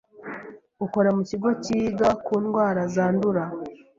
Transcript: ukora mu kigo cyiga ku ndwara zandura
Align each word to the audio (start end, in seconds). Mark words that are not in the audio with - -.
ukora 0.85 1.09
mu 1.17 1.23
kigo 1.29 1.49
cyiga 1.63 2.07
ku 2.25 2.33
ndwara 2.43 2.81
zandura 2.93 3.43